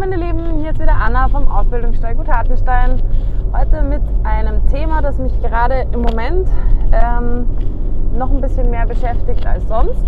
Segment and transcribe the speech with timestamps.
[0.00, 3.02] meine Lieben, hier ist wieder Anna vom Ausbildungsstall Gut Hartenstein.
[3.52, 6.48] Heute mit einem Thema, das mich gerade im Moment
[6.90, 7.46] ähm,
[8.16, 10.06] noch ein bisschen mehr beschäftigt als sonst.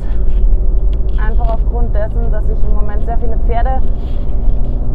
[1.22, 3.82] Einfach aufgrund dessen, dass ich im Moment sehr viele Pferde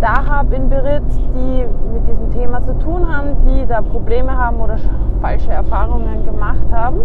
[0.01, 1.03] da habe in Beritt,
[1.35, 4.77] die mit diesem Thema zu tun haben, die da Probleme haben oder
[5.21, 7.01] falsche Erfahrungen gemacht haben.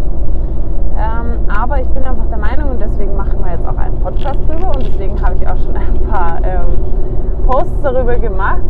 [1.03, 4.39] Ähm, aber ich bin einfach der Meinung und deswegen machen wir jetzt auch einen Podcast
[4.47, 8.63] drüber und deswegen habe ich auch schon ein paar ähm, Posts darüber gemacht,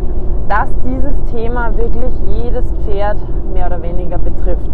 [0.49, 3.17] dass dieses Thema wirklich jedes Pferd
[3.53, 4.69] mehr oder weniger betrifft.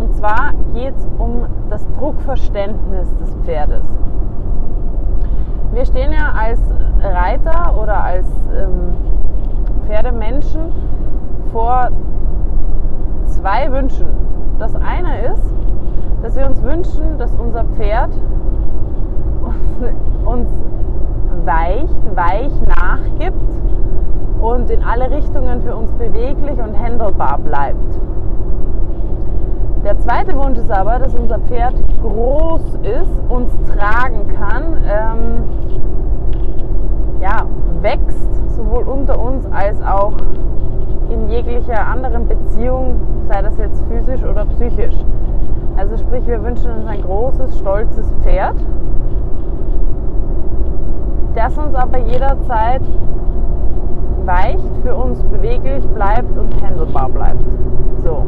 [0.00, 3.86] Und zwar geht es um das Druckverständnis des Pferdes.
[5.72, 6.60] Wir stehen ja als
[7.02, 8.94] Reiter oder als ähm,
[9.86, 10.72] Pferdemenschen
[11.52, 11.88] vor
[13.26, 14.06] zwei Wünschen.
[14.58, 15.51] Das eine ist,
[16.22, 18.10] dass wir uns wünschen, dass unser Pferd
[20.24, 20.48] uns
[21.44, 23.36] weicht, weich nachgibt
[24.40, 27.98] und in alle Richtungen für uns beweglich und handelbar bleibt.
[29.84, 35.42] Der zweite Wunsch ist aber, dass unser Pferd groß ist, uns tragen kann, ähm,
[37.20, 37.46] ja,
[37.80, 40.12] wächst, sowohl unter uns als auch
[41.10, 44.94] in jeglicher anderen Beziehung, sei das jetzt physisch oder psychisch.
[45.76, 48.56] Also sprich, wir wünschen uns ein großes, stolzes Pferd,
[51.34, 52.82] das uns aber jederzeit
[54.24, 57.44] weicht, für uns beweglich bleibt und handelbar bleibt.
[58.04, 58.24] So.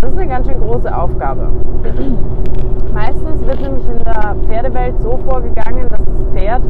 [0.00, 1.48] Das ist eine ganz schön große Aufgabe.
[2.94, 6.62] Meistens wird nämlich in der Pferdewelt so vorgegangen, dass das Pferd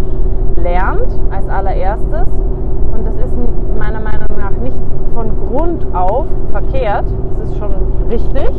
[0.57, 2.27] lernt als allererstes
[2.93, 3.35] und das ist
[3.79, 4.81] meiner Meinung nach nicht
[5.15, 7.73] von Grund auf verkehrt, das ist schon
[8.11, 8.51] richtig,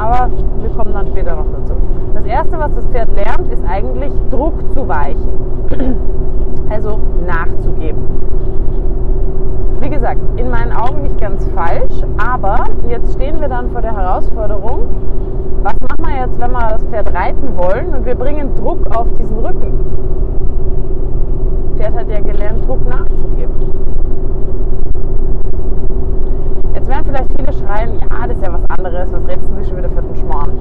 [0.00, 1.74] aber wir kommen dann später noch dazu.
[2.14, 5.32] Das erste, was das Pferd lernt, ist eigentlich Druck zu weichen,
[6.70, 8.00] also nachzugeben.
[9.80, 13.94] Wie gesagt, in meinen Augen nicht ganz falsch, aber jetzt stehen wir dann vor der
[13.94, 14.88] Herausforderung,
[15.62, 19.06] was machen wir jetzt, wenn wir das Pferd reiten wollen und wir bringen Druck auf
[19.18, 19.72] diesen Rücken?
[21.76, 23.54] Das Pferd hat ja gelernt, Druck nachzugeben.
[26.74, 29.78] Jetzt werden vielleicht viele schreien, ja, das ist ja was anderes, was rätseln Sie schon
[29.78, 30.58] wieder für den Schmarrn?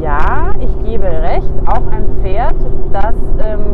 [0.00, 2.54] Ja, ich gebe recht, auch ein Pferd,
[2.92, 3.64] das ähm,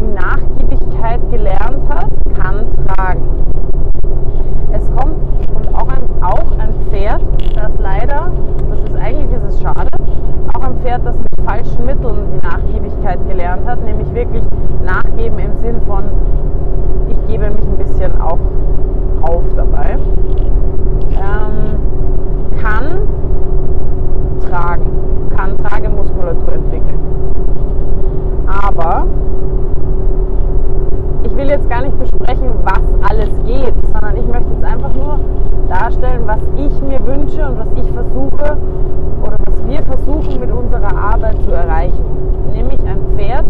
[0.00, 3.28] die Nachgiebigkeit gelernt hat, kann tragen.
[4.72, 5.16] Es kommt
[5.54, 7.20] und auch ein, auch ein Pferd,
[7.54, 8.32] das leider,
[8.70, 9.90] das ist eigentlich ist es schade,
[10.54, 14.44] auch ein Pferd, das mit falschen Mitteln die Nachgiebigkeit gelernt hat, nämlich wirklich
[14.84, 16.04] nachgeben im Sinn von
[17.08, 18.38] ich gebe mich ein bisschen auch
[19.22, 19.98] auf dabei,
[21.12, 21.78] ähm,
[22.60, 23.00] kann
[24.48, 24.86] tragen,
[25.36, 26.98] kann Tragemuskulatur entwickeln.
[28.46, 29.06] Aber
[31.24, 35.18] ich will jetzt gar nicht besprechen, was alles geht, sondern ich möchte jetzt einfach nur
[35.68, 38.56] darstellen, was ich mir wünsche und was ich versuche
[39.22, 42.04] oder was wir versuchen mit unserer Arbeit zu erreichen.
[42.52, 43.44] Nämlich ein Pferd,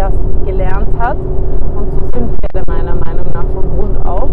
[0.00, 0.14] das
[0.46, 1.18] gelernt hat,
[1.76, 4.30] und so sind Pferde meiner Meinung nach von Grund auf,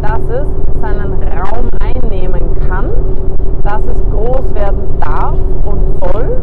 [0.00, 0.48] dass es
[0.80, 2.86] seinen Raum einnehmen kann,
[3.62, 5.36] dass es groß werden darf
[5.66, 6.42] und soll,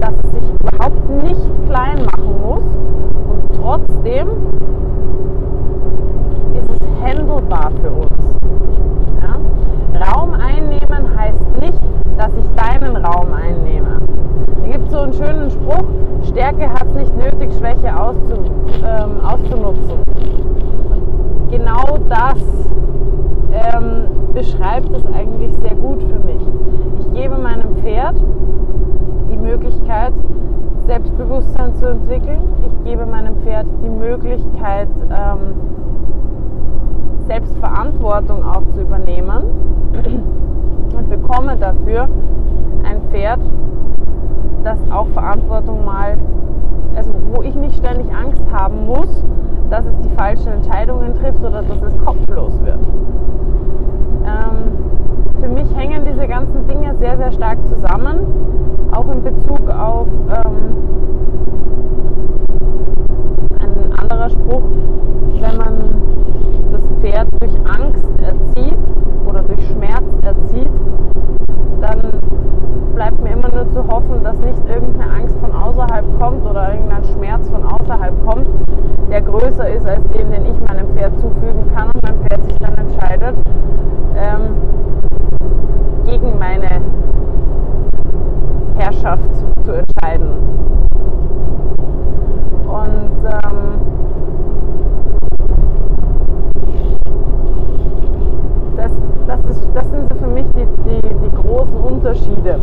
[0.00, 2.62] dass es sich überhaupt nicht klein machen muss.
[3.30, 4.28] Und trotzdem
[6.54, 8.38] ist es handelbar für uns.
[9.22, 10.12] Ja?
[10.12, 11.80] Raum einnehmen heißt nicht,
[12.18, 13.98] dass ich deinen Raum einnehme.
[14.62, 15.14] Da gibt es so einen
[15.46, 15.84] schönen Spruch,
[16.28, 18.36] Stärke hat es nicht nötig, Schwäche auszu,
[18.84, 19.98] ähm, auszunutzen.
[20.90, 22.38] Und genau das
[23.52, 26.42] ähm, beschreibt es eigentlich sehr gut für mich.
[27.00, 28.16] Ich gebe meinem Pferd
[29.30, 30.12] die Möglichkeit,
[30.86, 32.42] Selbstbewusstsein zu entwickeln.
[32.66, 35.54] Ich gebe meinem Pferd die Möglichkeit, ähm,
[37.26, 39.42] Selbstverantwortung auch zu übernehmen
[40.96, 42.08] und bekomme dafür
[42.84, 43.40] ein Pferd,
[44.66, 46.18] das auch Verantwortung mal,
[46.96, 49.24] also wo ich nicht ständig Angst haben muss,
[49.70, 52.80] dass es die falschen Entscheidungen trifft oder dass es kopflos wird.
[54.24, 58.18] Ähm, für mich hängen diese ganzen Dinge sehr, sehr stark zusammen,
[58.90, 60.76] auch in Bezug auf ähm,
[63.60, 64.62] ein anderer Spruch,
[65.40, 65.76] wenn man
[66.72, 68.78] das Pferd durch Angst erzieht
[69.28, 70.70] oder durch Schmerz erzieht,
[71.80, 72.00] dann
[72.96, 77.04] bleibt mir immer nur zu hoffen, dass nicht irgendeine Angst von außerhalb kommt oder irgendein
[77.04, 78.46] Schmerz von außerhalb kommt,
[79.10, 80.26] der größer ist als den,
[80.96, 83.36] den ich meinem Pferd zufügen kann und mein Pferd sich dann entscheidet,
[84.16, 84.56] ähm,
[86.06, 86.80] gegen meine
[88.78, 89.34] Herrschaft
[89.64, 90.28] zu entscheiden entscheiden.
[92.66, 93.80] Und ähm,
[98.76, 98.92] das,
[99.26, 102.60] das, ist, das sind so für mich die, die, die großen Unterschiede.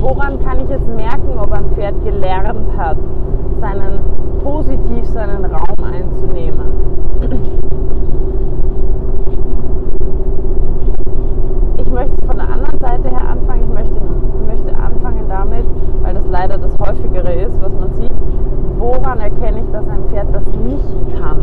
[0.00, 2.96] Woran kann ich jetzt merken, ob ein Pferd gelernt hat,
[3.60, 4.00] seinen
[4.42, 6.72] positiv seinen Raum einzunehmen?
[11.76, 13.62] Ich möchte von der anderen Seite her anfangen.
[13.62, 14.00] Ich möchte,
[14.52, 15.64] möchte anfangen damit,
[16.02, 18.12] weil das leider das häufigere ist, was man sieht,
[18.78, 21.38] woran erkenne ich, dass ein Pferd das nicht kann?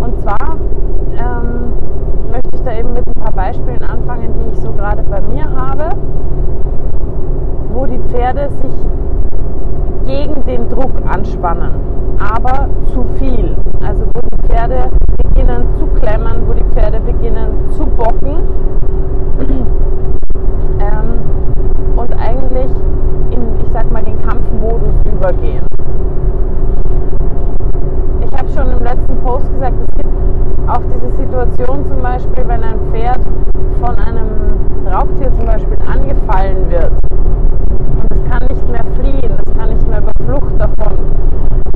[0.00, 0.56] Und zwar
[1.12, 1.72] ähm,
[2.30, 5.44] möchte ich da eben mit ein paar Beispielen anfangen, die ich so gerade bei mir
[5.44, 5.90] habe,
[7.72, 8.72] wo die Pferde sich
[10.06, 11.72] gegen den Druck anspannen,
[12.18, 13.56] aber zu viel.
[13.86, 14.90] Also wo die Pferde
[15.22, 18.36] beginnen zu klemmen, wo die Pferde beginnen zu bocken
[20.80, 22.70] ähm, und eigentlich
[23.30, 25.64] in, ich sag mal, den Kampfmodus übergehen.
[28.32, 30.08] Ich habe schon im letzten Post gesagt, es gibt
[30.68, 33.20] auch diese Situation zum Beispiel, wenn ein Pferd
[33.80, 39.70] von einem Raubtier zum Beispiel angefallen wird und es kann nicht mehr fliehen, es kann
[39.70, 40.98] nicht mehr über Flucht davon,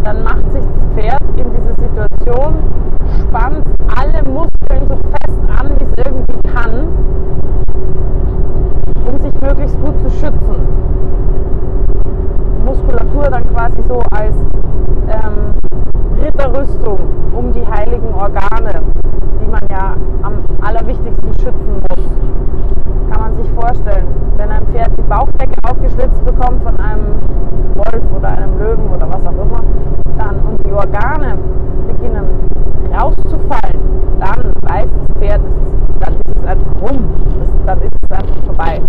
[0.04, 2.54] dann macht sich das Pferd in dieser Situation,
[3.20, 3.66] spannt
[3.96, 6.88] alle Muskeln so fest an, wie es irgendwie kann,
[9.06, 10.56] um sich möglichst gut zu schützen.
[12.64, 14.36] Muskulatur dann quasi so als
[15.08, 15.54] ähm,
[16.24, 16.98] Ritterrüstung
[17.36, 18.80] um die heiligen Organe,
[19.42, 22.04] die man ja am allerwichtigsten schützen muss.
[23.10, 24.06] Kann man sich vorstellen,
[24.38, 27.20] wenn ein Pferd die Bauchdecke aufgeschlitzt bekommt von einem
[27.74, 29.62] Wolf oder einem Löwen oder was auch immer,
[30.16, 31.36] dann und die Organe
[31.88, 32.24] beginnen
[32.98, 33.80] rauszufallen,
[34.18, 35.40] dann weiß das Pferd,
[36.00, 37.04] dann ist es einfach rum,
[37.66, 38.80] dann ist es einfach vorbei.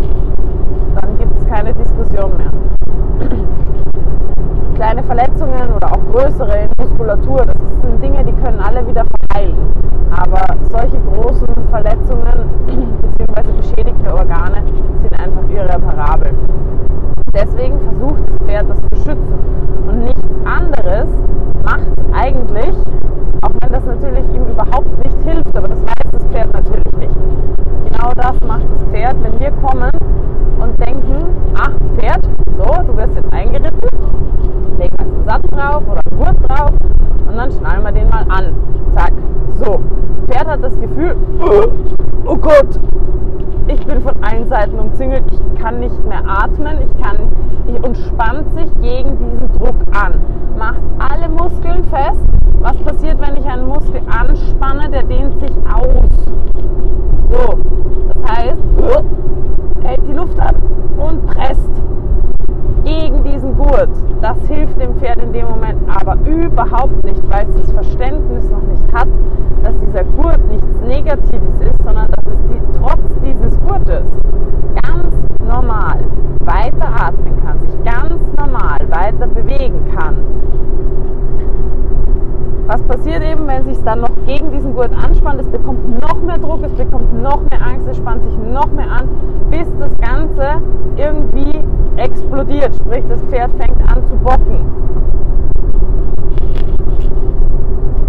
[1.02, 2.52] Dann gibt es keine Diskussion mehr
[4.76, 9.56] kleine Verletzungen oder auch größere in Muskulatur, das sind Dinge, die können alle wieder verheilen.
[10.12, 12.50] Aber solche großen Verletzungen
[13.02, 13.52] bzw.
[13.54, 14.64] beschädigte Organe
[15.02, 16.32] sind einfach irreparabel.
[17.34, 19.40] Deswegen versucht das Pferd das zu schützen.
[19.88, 21.08] Und nichts anderes
[21.66, 22.76] macht eigentlich,
[23.42, 27.16] auch wenn das natürlich ihm überhaupt nicht hilft, aber das weiß das Pferd natürlich nicht.
[27.90, 29.90] Genau das macht das Pferd, wenn wir kommen
[30.60, 31.26] und denken,
[31.58, 32.24] ach Pferd,
[32.58, 33.90] so, du wirst jetzt eingeritten,
[34.78, 36.72] legen wir einen Sattel drauf oder einen Gurt drauf
[37.28, 38.54] und dann schnallen wir den mal an.
[38.94, 39.14] Zack.
[39.60, 39.80] So.
[40.28, 41.16] Pferd hat das Gefühl,
[42.26, 42.80] oh Gott,
[43.68, 47.18] ich bin von allen Seiten umzingelt, ich kann nicht mehr atmen, ich kann
[47.82, 50.14] und spannt sich gegen diesen Druck an.
[50.58, 52.26] Macht alle Muskeln fest.
[52.62, 54.90] Was passiert, wenn ich einen Muskel anspanne?
[54.90, 56.10] Der dehnt sich aus.
[57.30, 57.60] So,
[58.08, 58.62] das heißt,
[59.84, 60.56] hält die Luft an
[60.98, 61.72] und presst
[62.84, 63.90] gegen diesen Gurt.
[64.22, 68.62] Das hilft dem Pferd in dem Moment aber überhaupt nicht, weil es das Verständnis noch
[68.64, 69.08] nicht hat,
[69.64, 70.82] dass dieser Gurt nichts
[71.36, 74.08] Negatives ist, sondern dass es die, trotz dieses Gurtes
[74.84, 76.00] ganz normal
[76.40, 80.16] weiter atmen kann, sich ganz normal weiter bewegen kann.
[82.68, 85.40] Was passiert eben, wenn sich dann noch gegen diesen Gurt anspannt?
[85.40, 88.90] Es bekommt noch mehr Druck, es bekommt noch mehr Angst, es spannt sich noch mehr
[88.90, 89.08] an,
[89.52, 90.62] bis das Ganze
[90.96, 91.64] irgendwie
[91.98, 94.66] explodiert, sprich das Pferd fängt an zu bocken.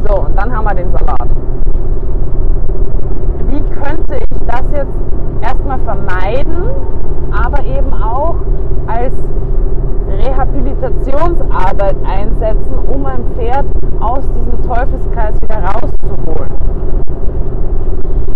[0.09, 1.16] So, und dann haben wir den Salat.
[3.87, 4.99] Könnte ich das jetzt
[5.43, 6.64] erstmal vermeiden,
[7.31, 8.35] aber eben auch
[8.88, 9.14] als
[10.09, 13.66] Rehabilitationsarbeit einsetzen, um ein Pferd
[14.00, 16.50] aus diesem Teufelskreis wieder rauszuholen?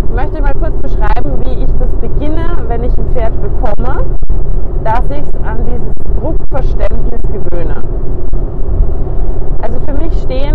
[0.04, 4.04] Ich möchte mal kurz beschreiben, wie ich das beginne, wenn ich ein Pferd bekomme,
[4.85, 7.83] dass ich es an dieses Druckverständnis gewöhne.
[9.62, 10.54] Also für mich stehen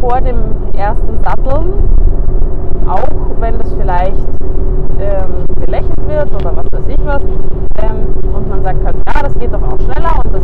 [0.00, 0.36] vor dem
[0.76, 1.72] ersten Satteln,
[2.86, 4.28] auch wenn das vielleicht
[4.98, 7.22] ähm, belächelt wird oder was weiß ich was,
[7.82, 10.42] ähm, und man sagt halt, ja, das geht doch auch schneller und das,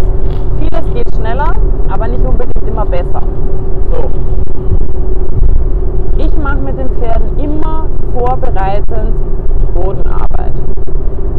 [0.59, 1.51] vieles geht schneller,
[1.89, 3.23] aber nicht unbedingt immer besser.
[3.93, 4.11] So.
[6.19, 9.17] Ich mache mit den Pferden immer vorbereitend
[9.75, 10.53] Bodenarbeit.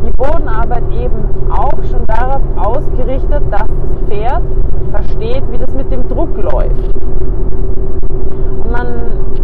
[0.05, 4.43] Die Bodenarbeit eben auch schon darauf ausgerichtet, dass das Pferd
[4.91, 6.95] versteht, wie das mit dem Druck läuft.
[8.10, 8.88] Und man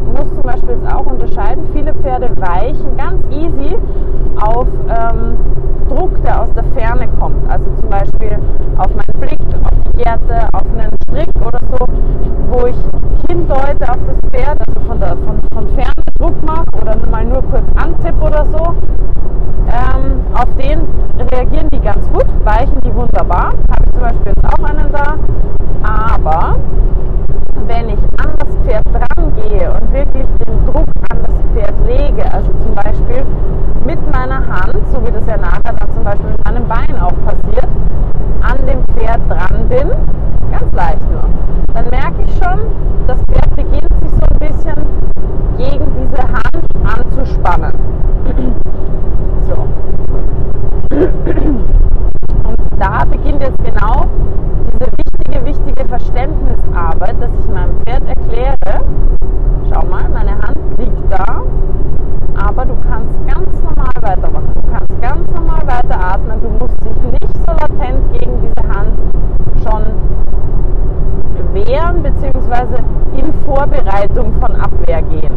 [0.10, 3.76] muss zum Beispiel jetzt auch unterscheiden, viele Pferde weichen ganz easy
[4.42, 5.38] auf ähm,
[5.90, 7.50] Druck, der aus der Ferne kommt.
[7.50, 8.38] Also zum Beispiel
[8.78, 11.86] auf meinen Blick, auf die Gerte, auf einen Strick oder so,
[12.52, 12.78] wo ich
[13.28, 17.42] hindeute auf das Pferd, also von, der, von, von Ferne Druck mache oder mal nur
[17.44, 18.76] kurz antipp oder so.
[19.72, 20.80] Ähm, auf den
[22.50, 23.54] weichen die wunderbar.
[23.70, 25.18] Habe ich zum Beispiel jetzt auch einen da.
[25.84, 26.56] Aber
[27.70, 32.34] wenn ich an das Pferd dran gehe und wirklich den Druck an das Pferd lege,
[32.34, 33.24] also zum Beispiel
[33.86, 37.14] mit meiner Hand, so wie das ja nachher dann zum Beispiel mit meinem Bein auch
[37.26, 37.68] passiert,
[38.42, 39.92] an dem Pferd dran bin,
[40.52, 41.26] ganz leicht nur,
[41.76, 42.60] dann merke ich schon,
[43.06, 44.86] das Pferd beginnt sich so ein bisschen
[45.58, 46.66] gegen diese Hand
[46.98, 47.74] anzuspannen.
[49.48, 49.68] So.
[52.50, 54.06] Und da beginnt jetzt genau
[54.72, 58.86] diese wichtige, wichtige Verständnisarbeit, dass ich meinem Pferd erkläre,
[59.72, 61.44] schau mal, meine Hand liegt da,
[62.36, 64.50] aber du kannst ganz normal weitermachen.
[64.56, 66.40] Du kannst ganz normal weiter atmen.
[66.42, 68.98] Du musst dich nicht so latent gegen diese Hand
[69.64, 69.84] schon
[71.54, 72.82] wehren bzw.
[73.18, 75.34] in Vorbereitung von Abwehr gehen.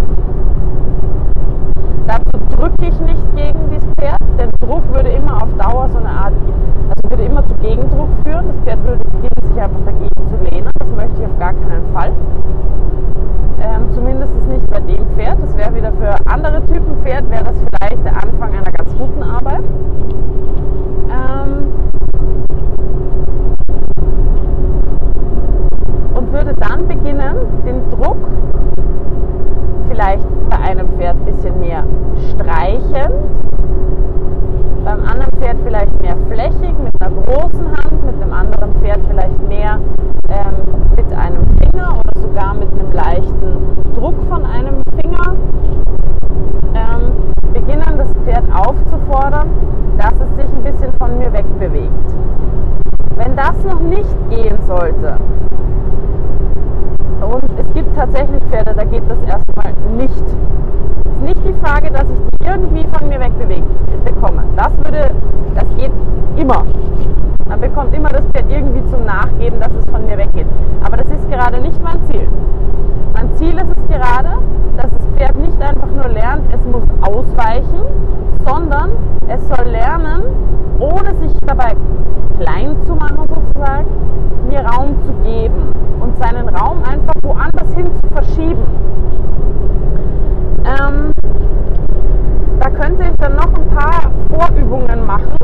[2.07, 6.09] Dazu drücke ich nicht gegen das Pferd, denn Druck würde immer auf Dauer so eine
[6.09, 6.33] Art,
[6.89, 8.47] also würde immer zu Gegendruck führen.
[8.49, 10.71] Das Pferd würde beginnen, sich einfach dagegen zu lehnen.
[10.79, 12.13] Das möchte ich auf gar keinen Fall.
[13.63, 15.41] Ähm, zumindest nicht bei dem Pferd.
[15.41, 19.23] Das wäre wieder für andere Typen Pferd, wäre das vielleicht der Anfang einer ganz guten
[19.23, 19.63] Arbeit.
[21.09, 21.73] Ähm,
[26.15, 28.17] und würde dann beginnen, den Druck
[29.89, 31.85] vielleicht bei einem Pferd ein bisschen mehr
[32.35, 33.33] streichend,
[34.85, 39.49] beim anderen Pferd vielleicht mehr flächig mit einer großen Hand, mit dem anderen Pferd vielleicht
[39.49, 39.79] mehr
[40.29, 40.55] ähm,
[40.97, 45.35] mit einem Finger oder sogar mit einem leichten Druck von einem Finger
[46.75, 47.13] ähm,
[47.55, 49.49] beginnen, das Pferd aufzufordern,
[49.97, 52.15] dass es sich ein bisschen von mir wegbewegt.
[53.17, 55.17] Wenn das noch nicht gehen sollte,
[57.25, 60.25] und es gibt tatsächlich Pferde, da geht das erstmal nicht.
[61.05, 63.67] Es ist nicht die Frage, dass ich die irgendwie von mir wegbewegen
[64.05, 64.45] bekomme.
[64.57, 65.11] Das würde,
[65.55, 65.93] das geht
[66.37, 66.65] immer.
[67.47, 70.47] Man bekommt immer das Pferd irgendwie zum Nachgeben, dass es von mir weggeht.
[70.83, 72.27] Aber das ist gerade nicht mein Ziel.
[73.13, 74.39] Mein Ziel ist es gerade,
[74.77, 77.83] dass das Pferd nicht einfach nur lernt, es muss ausweichen,
[78.45, 78.91] sondern
[79.29, 80.23] es soll lernen,
[80.83, 81.77] ohne sich dabei
[82.39, 83.87] klein zu machen sozusagen,
[84.49, 88.67] mir Raum zu geben und seinen Raum einfach woanders hin zu verschieben.
[90.65, 91.13] Ähm,
[92.59, 95.37] da könnte ich dann noch ein paar Vorübungen machen.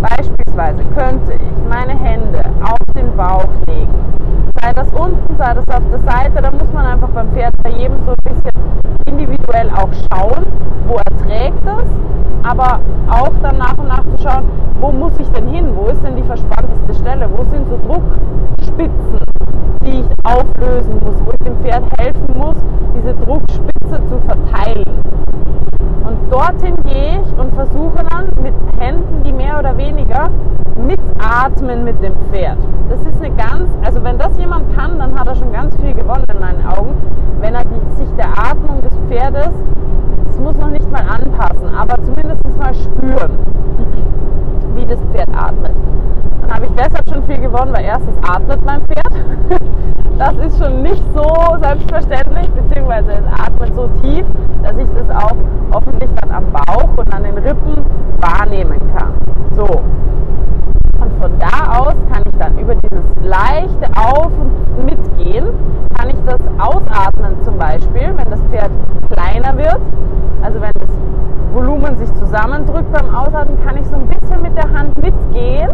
[0.00, 4.29] Beispielsweise könnte ich meine Hände auf den Bauch legen.
[4.62, 7.70] Sei das unten, sei das auf der Seite, da muss man einfach beim Pferd bei
[7.70, 8.52] jedem so ein bisschen
[9.06, 10.44] individuell auch schauen,
[10.86, 14.44] wo er trägt es, aber auch dann nach und nach zu schauen,
[14.80, 19.24] wo muss ich denn hin, wo ist denn die verspannteste Stelle, wo sind so Druckspitzen,
[19.82, 22.56] die ich auflösen muss, wo ich dem Pferd helfen muss,
[22.94, 25.09] diese Druckspitze zu verteilen.
[26.04, 30.28] Und dorthin gehe ich und versuche dann mit Händen, die mehr oder weniger
[30.76, 32.58] mitatmen mit dem Pferd.
[32.88, 35.94] Das ist eine ganz, also wenn das jemand kann, dann hat er schon ganz viel
[35.94, 36.94] gewonnen in meinen Augen,
[37.40, 37.64] wenn er
[37.96, 39.52] sich der Atmung des Pferdes,
[40.30, 43.38] es muss noch nicht mal anpassen, aber zumindest mal spüren,
[44.74, 45.74] wie das Pferd atmet.
[46.50, 49.60] Habe ich deshalb schon viel gewonnen, weil erstens atmet mein Pferd.
[50.18, 54.26] Das ist schon nicht so selbstverständlich, beziehungsweise es atmet so tief,
[54.62, 55.34] dass ich das auch
[55.72, 57.86] hoffentlich dann am Bauch und an den Rippen
[58.20, 59.14] wahrnehmen kann.
[59.56, 59.64] So.
[61.00, 65.46] Und von da aus kann ich dann über dieses leichte Auf- und Mitgehen,
[65.96, 68.70] kann ich das ausatmen zum Beispiel, wenn das Pferd
[69.10, 69.80] kleiner wird.
[70.42, 70.90] Also wenn das
[71.52, 75.70] Volumen sich zusammendrückt beim Ausatmen, kann ich so ein bisschen mit der Hand mitgehen,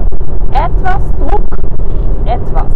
[0.53, 1.45] etwas Druck,
[2.25, 2.73] etwas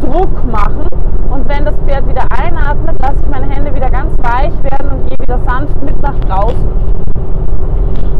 [0.00, 0.86] Druck machen
[1.30, 5.08] und wenn das Pferd wieder einatmet, lasse ich meine Hände wieder ganz weich werden und
[5.08, 6.68] gehe wieder sanft mit nach draußen.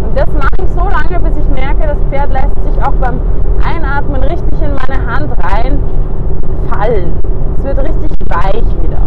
[0.04, 3.20] Und das mache ich so lange, bis ich merke, das Pferd lässt sich auch beim
[3.64, 7.12] Einatmen richtig in meine Hand reinfallen.
[7.56, 8.98] Es wird richtig weich wieder.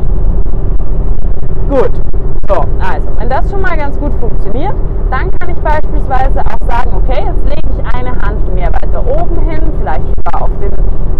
[1.72, 1.92] Gut,
[2.50, 4.75] so, also, wenn das schon mal ganz gut funktioniert,
[5.10, 9.40] dann kann ich beispielsweise auch sagen, okay, jetzt lege ich eine Hand mehr weiter oben
[9.50, 10.74] hin, vielleicht sogar auf, den,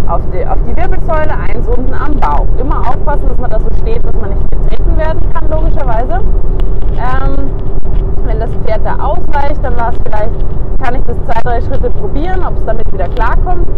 [0.10, 2.48] auf, die, auf die Wirbelsäule, eins unten am Bauch.
[2.60, 6.20] Immer aufpassen, dass man da so steht, dass man nicht getreten werden kann, logischerweise.
[7.00, 7.50] Ähm,
[8.25, 10.36] wenn das Pferd da ausweicht, dann war es vielleicht,
[10.84, 13.70] kann ich das zwei, drei Schritte probieren, ob es damit wieder klarkommt.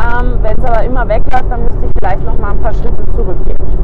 [0.00, 3.04] Ähm, wenn es aber immer wegläuft, dann müsste ich vielleicht noch mal ein paar Schritte
[3.14, 3.82] zurückgehen.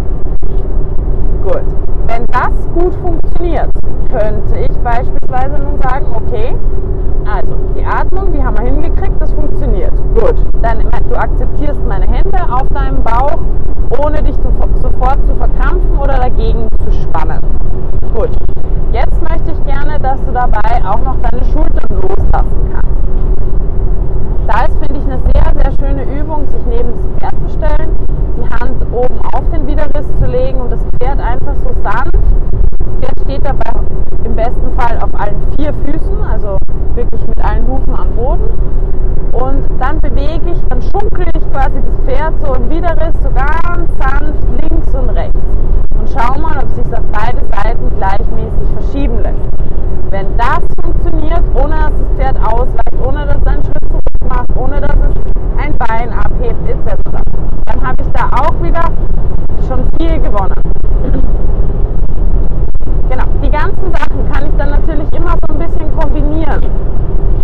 [1.42, 1.64] Gut.
[2.06, 3.70] Wenn das gut funktioniert,
[4.10, 6.56] könnte ich beispielsweise nun sagen, okay,
[7.30, 9.92] also die Atmung, die haben wir hingekriegt, das funktioniert.
[10.14, 10.36] Gut.
[10.62, 13.38] Dann du akzeptierst meine Hände auf deinem Bauch,
[14.04, 17.40] ohne dich sofort zu verkrampfen oder dagegen zu spannen.
[18.14, 18.30] Gut.
[18.92, 23.07] Jetzt möchte ich gerne, dass du dabei auch noch deine Schultern loslassen kannst
[24.48, 27.96] da ist, finde ich, eine sehr, sehr schöne Übung, sich neben das Pferd zu stellen,
[28.38, 32.18] die Hand oben auf den Widerriss zu legen und das Pferd einfach so sanft
[33.00, 33.80] Pferd steht dabei
[34.24, 36.58] im besten Fall auf allen vier Füßen, also
[36.94, 38.48] wirklich mit allen Hufen am Boden.
[39.32, 43.88] Und dann bewege ich, dann schunkle ich quasi das Pferd so im Widerriss, so ganz
[43.98, 45.38] sanft links und rechts.
[45.98, 49.48] Und schau mal, ob sich auf beide Seiten gleichmäßig verschieben lässt.
[50.10, 54.56] Wenn das funktioniert, ohne dass das Pferd ausweicht, ohne dass es einen Schritt zurück macht,
[54.56, 56.96] ohne dass es ein Bein abhebt etc.,
[57.66, 58.84] dann habe ich da auch wieder
[59.68, 60.54] schon viel gewonnen.
[63.10, 66.62] Genau, die ganzen Sachen kann ich dann natürlich immer so ein bisschen kombinieren.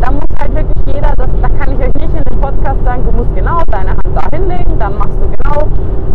[0.00, 3.02] Da muss halt wirklich jeder, das, da kann ich euch nicht in dem Podcast sagen,
[3.04, 5.68] du musst genau deine Hand da hinlegen, dann machst du genau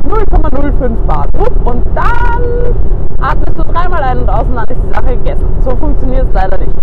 [0.08, 1.26] 0,05 Bar
[1.66, 2.76] und dann
[3.22, 5.48] atmest du dreimal ein und aus und dann ist die Sache gegessen.
[5.62, 6.74] So funktioniert es leider nicht.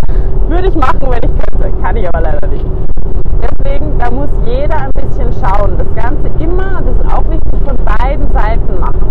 [0.49, 2.66] Würde ich machen, wenn ich könnte, kann ich aber leider nicht.
[3.40, 5.76] Deswegen, da muss jeder ein bisschen schauen.
[5.78, 9.08] Das Ganze immer, das ist auch wichtig, von beiden Seiten machen.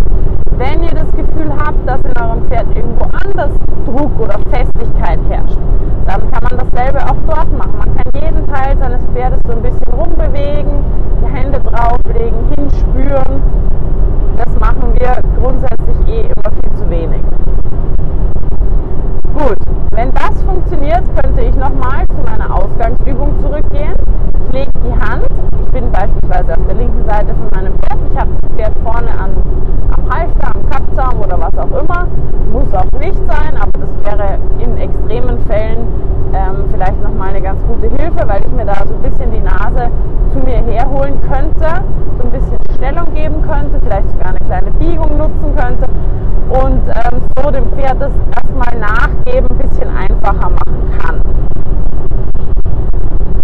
[0.58, 3.52] Wenn ihr das Gefühl habt, dass in eurem Pferd irgendwo anders
[3.86, 5.58] Druck oder Festigkeit herrscht,
[6.06, 7.78] dann kann man dasselbe auch dort machen.
[7.78, 10.72] Man kann jeden Teil seines Pferdes so ein bisschen rumbewegen,
[11.22, 13.42] die Hände drauflegen, hinspüren.
[14.38, 17.22] Das machen wir grundsätzlich eh immer viel zu wenig.
[19.34, 19.58] Gut,
[19.96, 23.96] wenn das funktioniert, könnte ich nochmal zu meiner Ausgangsübung zurückgehen.
[24.46, 25.26] Ich lege die Hand,
[25.64, 29.10] ich bin beispielsweise auf der linken Seite von meinem Pferd, ich habe das Pferd vorne
[29.12, 29.32] an,
[29.96, 32.08] am Halfter, am Kappzaum oder was auch immer.
[32.52, 35.88] Muss auch nicht sein, aber das wäre in extremen Fällen
[36.34, 39.42] ähm, vielleicht nochmal eine ganz gute Hilfe, weil ich mir da so ein bisschen die
[39.42, 39.90] Nase
[40.34, 41.84] zu mir herholen könnte,
[42.18, 45.88] so ein bisschen Stellung geben könnte, vielleicht sogar eine kleine Biegung nutzen könnte
[46.50, 51.22] und ähm, so dem Pferd das erstmal nachgeben ein bisschen einfacher machen kann.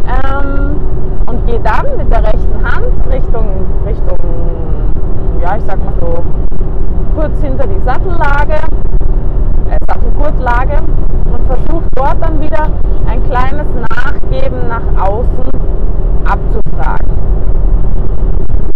[0.05, 0.75] Ähm,
[1.27, 4.17] und gehe dann mit der rechten Hand Richtung, Richtung,
[5.41, 6.23] ja ich sag mal so,
[7.15, 8.59] kurz hinter die Sattellage,
[9.69, 10.81] äh, Sattelgurtlage
[11.33, 12.67] und versuche dort dann wieder
[13.07, 15.49] ein kleines Nachgeben nach außen
[16.25, 17.11] abzufragen.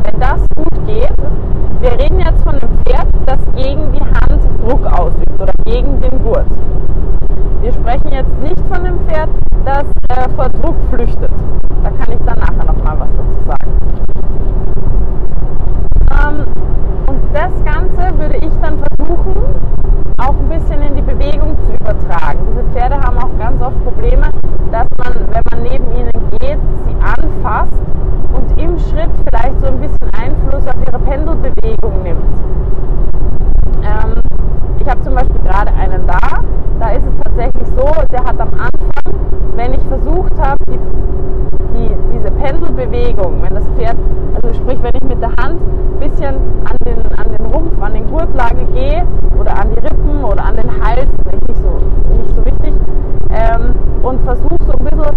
[0.03, 1.15] Wenn das gut geht,
[1.79, 6.23] wir reden jetzt von einem Pferd, das gegen die Hand Druck ausübt oder gegen den
[6.23, 6.47] Gurt.
[7.65, 9.28] Wir sprechen jetzt nicht von einem Pferd,
[9.65, 11.32] das äh, vor Druck flüchtet.
[11.84, 13.71] Da kann ich dann nachher nochmal was dazu sagen.
[16.21, 16.45] Ähm,
[17.08, 19.34] und das Ganze würde ich dann versuchen,
[20.19, 22.38] auch ein bisschen in die Bewegung zu übertragen.
[22.51, 24.30] Diese Pferde haben auch ganz oft Probleme,
[24.71, 27.82] dass man, wenn man neben ihnen geht, sie anfasst
[28.32, 32.45] und im Schritt vielleicht so ein bisschen Einfluss auf ihre Pendelbewegung nimmt.
[33.85, 34.15] Ähm,
[34.79, 36.41] ich habe zum Beispiel gerade einen da,
[36.79, 39.15] da ist es tatsächlich so, der hat am Anfang,
[39.55, 40.79] wenn ich versucht habe, die,
[41.73, 43.95] die, diese Pendelbewegung, wenn das Pferd,
[44.35, 47.93] also sprich, wenn ich mit der Hand ein bisschen an den, an den Rumpf, an
[47.93, 49.05] den Gurtlage gehe
[49.39, 51.09] oder an die Rippen oder an den Hals,
[51.47, 51.79] nicht so,
[52.17, 52.73] nicht so wichtig,
[53.29, 55.15] ähm, und versuche so ein bisschen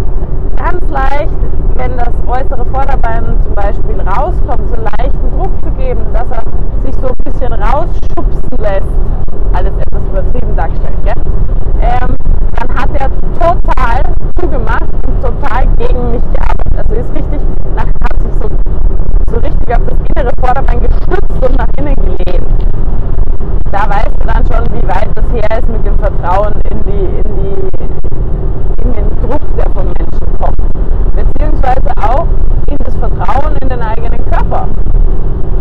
[0.57, 1.33] ganz leicht,
[1.74, 6.42] wenn das äußere Vorderbein zum Beispiel rauskommt, so leichten Druck zu geben, dass er
[6.83, 8.92] sich so ein bisschen rausschubsen lässt.
[9.53, 11.23] Alles etwas übertrieben dargestellt, gell?
[11.81, 12.16] Ähm,
[12.57, 14.03] dann hat er total
[14.40, 16.77] zugemacht und total gegen mich gearbeitet.
[16.77, 17.40] Also ist richtig,
[17.75, 18.49] nach, hat sich so,
[19.31, 22.47] so richtig auf das innere Vorderbein gestützt und nach innen gelehnt.
[23.71, 27.29] Da weißt du dann schon, wie weit das her ist mit dem Vertrauen in die,
[27.29, 30.57] in die, in den Druck, der vom Menschen kommt.
[31.14, 32.27] Beziehungsweise auch
[32.68, 34.68] in das Vertrauen in den eigenen Körper.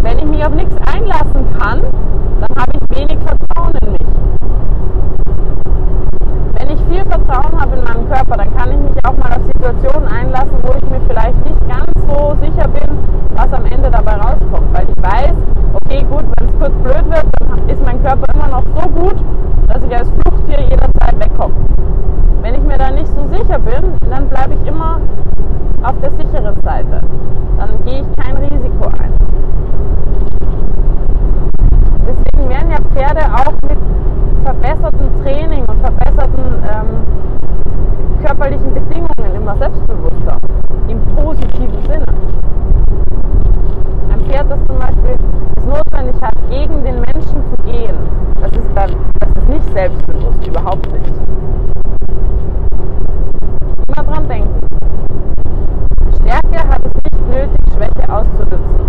[0.01, 1.81] Wenn ich mich auf nichts einlassen kann,
[2.39, 4.07] dann habe ich wenig Vertrauen in mich.
[6.53, 9.45] Wenn ich viel Vertrauen habe in meinen Körper, dann kann ich mich auch mal auf
[9.45, 12.89] Situationen einlassen, wo ich mir vielleicht nicht ganz so sicher bin,
[13.35, 14.73] was am Ende dabei rauskommt.
[14.73, 15.35] Weil ich weiß,
[15.73, 19.15] okay, gut, wenn es kurz blöd wird, dann ist mein Körper immer noch so gut,
[19.67, 21.55] dass ich als Fluchttier jederzeit wegkomme.
[22.41, 24.99] Wenn ich mir da nicht so sicher bin, dann bleibe ich immer
[25.83, 27.01] auf der sicheren Seite.
[27.57, 29.13] Dann gehe ich kein Risiko ein.
[32.07, 33.77] Deswegen werden ja Pferde auch mit
[34.43, 40.39] verbessertem Training und verbesserten ähm, körperlichen Bedingungen immer selbstbewusster.
[40.87, 42.05] Im positiven Sinne.
[44.11, 45.15] Ein Pferd, das zum Beispiel
[45.57, 47.95] es notwendig hat, gegen den Menschen zu gehen,
[48.41, 51.13] das ist, dann, das ist nicht selbstbewusst, überhaupt nicht.
[54.03, 54.61] Dran denken.
[56.15, 58.87] Stärke hat es nicht nötig, Schwäche auszunutzen.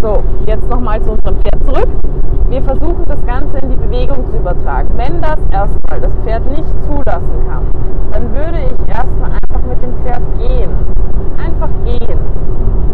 [0.00, 1.88] So, jetzt nochmal zu unserem Pferd zurück.
[2.48, 4.88] Wir versuchen das Ganze in die Bewegung zu übertragen.
[4.96, 7.66] Wenn das erstmal das Pferd nicht zulassen kann,
[8.12, 10.70] dann würde ich erstmal einfach mit dem Pferd gehen.
[11.44, 12.18] Einfach gehen.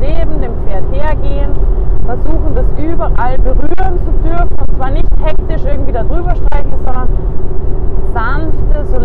[0.00, 1.50] Neben dem Pferd hergehen,
[2.04, 7.08] versuchen das überall berühren zu dürfen und zwar nicht hektisch irgendwie da drüber streichen, sondern
[8.12, 8.98] sanfte, so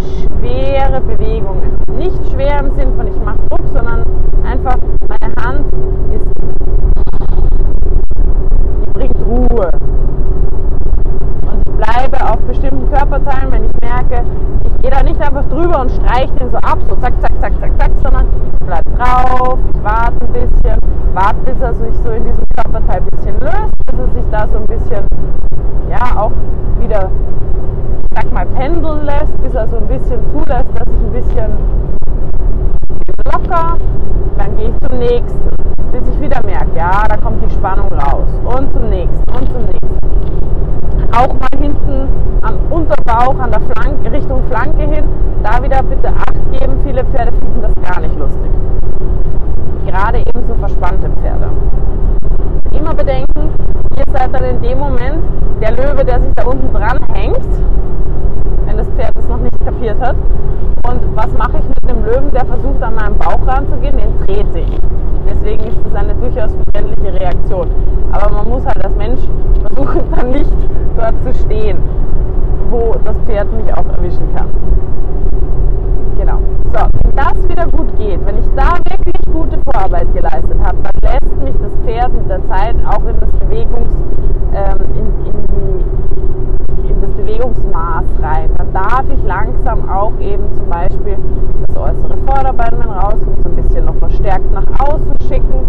[0.00, 1.80] schwere Bewegungen.
[1.96, 4.04] Nicht schwer im Sinn von ich mache Druck, sondern
[4.44, 4.76] einfach
[5.08, 5.66] meine Hand
[6.14, 6.26] ist,
[8.84, 9.70] die bringt Ruhe.
[11.42, 14.24] Und ich bleibe auf bestimmten Körperteilen, wenn ich merke,
[14.64, 17.52] ich gehe da nicht einfach drüber und streiche den so ab, so zack, zack, zack,
[17.60, 22.10] zack, zack, sondern ich bleibe drauf, ich warte ein bisschen, warte bis er sich so
[22.10, 25.04] in diesem Körperteil ein bisschen löst, bis er sich da so ein bisschen,
[25.88, 26.32] ja, auch
[26.78, 27.10] wieder
[28.14, 31.50] sag mal, pendeln lässt, bis er so ein bisschen zulässt, dass ich ein bisschen
[33.32, 33.76] locker,
[34.38, 35.40] dann gehe ich zum nächsten,
[35.92, 39.62] bis ich wieder merke, ja, da kommt die Spannung raus und zum nächsten und zum
[39.62, 39.80] nächsten.
[41.12, 42.08] Auch mal hinten
[42.42, 45.04] am Unterbauch, an der Flanke, Richtung Flanke hin,
[45.42, 46.78] da wieder bitte Acht geben.
[46.84, 48.50] Viele Pferde finden das gar nicht lustig.
[49.86, 51.48] Gerade eben so verspannte Pferde.
[52.72, 53.50] Immer bedenken,
[53.96, 55.24] ihr seid dann in dem Moment
[55.60, 57.44] der Löwe, der sich da unten dran hängt
[58.70, 60.14] wenn das Pferd es noch nicht kapiert hat.
[60.88, 63.96] Und was mache ich mit einem Löwen, der versucht an meinem Bauch ranzugehen?
[63.96, 64.78] Den trete ich.
[65.28, 67.68] Deswegen ist das eine durchaus verständliche Reaktion.
[68.12, 69.20] Aber man muss halt als Mensch
[69.62, 70.52] versuchen, dann nicht
[70.96, 71.78] dort zu stehen,
[72.70, 74.48] wo das Pferd mich auch erwischen kann.
[76.16, 76.38] Genau.
[76.72, 81.36] So, das wieder gut geht, wenn ich da wirklich gute Vorarbeit geleistet habe, dann lässt
[81.36, 83.92] mich das Pferd mit der Zeit auch in das Bewegungs,
[84.54, 85.36] ähm, in, in
[86.82, 88.50] die das Bewegungsmaß rein.
[88.56, 91.16] Dann darf ich langsam auch eben zum Beispiel
[91.66, 95.60] das äußere Vorderbein, wenn rauskommt, so ein bisschen noch verstärkt nach außen schicken.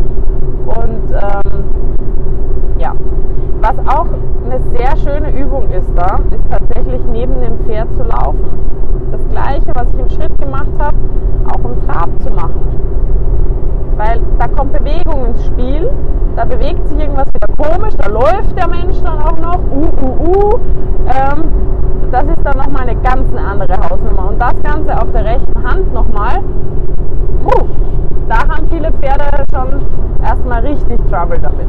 [0.65, 1.63] Und ähm,
[2.81, 2.93] ja,
[3.61, 4.07] was auch
[4.43, 8.49] eine sehr schöne Übung ist da, ist tatsächlich neben dem Pferd zu laufen.
[9.11, 10.97] Das gleiche, was ich im Schritt gemacht habe,
[11.47, 12.59] auch im Trab zu machen.
[13.97, 15.91] Weil da kommt Bewegung ins Spiel,
[16.35, 20.27] da bewegt sich irgendwas wieder komisch, da läuft der Mensch dann auch noch, uh, uh,
[20.27, 20.59] uh.
[21.07, 21.43] Ähm,
[22.11, 24.29] das ist dann nochmal eine ganz andere Hausnummer.
[24.29, 26.39] Und das Ganze auf der rechten Hand nochmal,
[27.51, 27.65] puh,
[28.27, 29.81] da haben viele Pferde schon
[30.23, 31.67] erstmal richtig Trouble damit.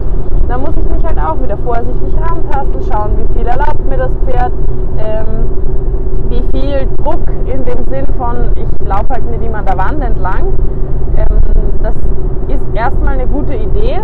[0.48, 4.12] Da muss ich mich halt auch wieder vorsichtig rantasten, schauen, wie viel erlaubt mir das
[4.24, 4.52] Pferd,
[4.98, 5.48] ähm,
[6.28, 10.02] wie viel Druck in dem Sinn von, ich laufe halt mit ihm an der Wand
[10.02, 10.54] entlang.
[11.16, 11.38] Ähm,
[11.82, 11.94] das
[12.48, 14.00] ist erstmal eine gute Idee,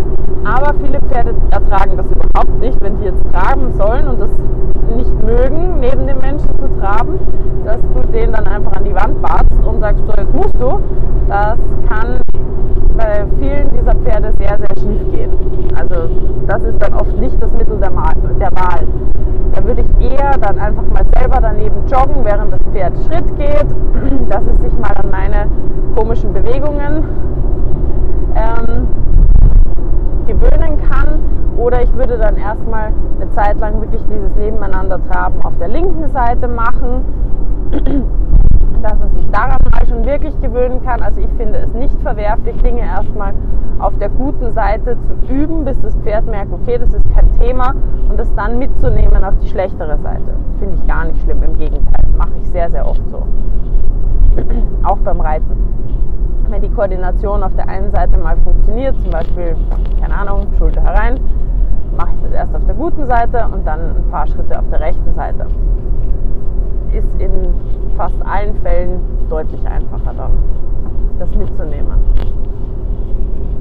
[0.49, 4.31] aber viele Pferde ertragen das überhaupt nicht, wenn die jetzt traben sollen und das
[4.97, 7.19] nicht mögen, neben dem Menschen zu traben,
[7.65, 10.81] dass du den dann einfach an die Wand batzt und sagst, so jetzt musst du.
[11.29, 11.59] Das
[11.89, 12.21] kann
[12.97, 15.31] bei vielen dieser Pferde sehr, sehr schief gehen.
[15.79, 16.09] Also
[16.47, 18.87] das ist dann oft nicht das Mittel der, der Wahl.
[19.55, 23.67] Da würde ich eher dann einfach mal selber daneben joggen, während das Pferd Schritt geht,
[24.31, 25.47] dass es sich mal an meine
[25.95, 27.05] komischen Bewegungen
[28.35, 28.87] ähm,
[30.29, 31.19] gewöhnen kann.
[31.57, 36.09] Oder ich würde dann erstmal eine Zeit lang wirklich dieses Nebeneinander traben auf der linken
[36.09, 37.05] Seite machen,
[38.83, 41.03] dass er sich daran mal schon wirklich gewöhnen kann.
[41.03, 43.35] Also ich finde es nicht verwerflich, Dinge erstmal
[43.81, 47.75] auf der guten Seite zu üben, bis das Pferd merkt, okay, das ist kein Thema
[48.09, 50.35] und das dann mitzunehmen auf die schlechtere Seite.
[50.61, 52.05] Finde ich gar nicht schlimm, im Gegenteil.
[52.17, 53.27] Mache ich sehr, sehr oft so.
[54.85, 55.57] Auch beim Reiten
[56.51, 59.57] wenn die Koordination auf der einen Seite mal funktioniert, zum Beispiel,
[60.01, 61.19] keine Ahnung, Schulter herein,
[61.97, 64.81] mache ich das erst auf der guten Seite und dann ein paar Schritte auf der
[64.81, 65.47] rechten Seite.
[66.93, 67.53] Ist in
[67.97, 70.31] fast allen Fällen deutlich einfacher dann,
[71.19, 71.99] das mitzunehmen.